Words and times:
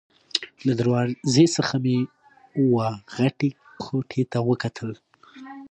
له 0.65 0.73
دروازې 0.81 1.45
څخه 1.55 1.75
مې 1.83 1.97
وه 2.71 2.87
غټې 3.17 3.49
کوټې 3.83 4.23
ته 4.31 4.39
وکتل. 4.49 4.89